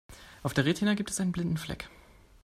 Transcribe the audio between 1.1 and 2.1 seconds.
es einen blinden Fleck.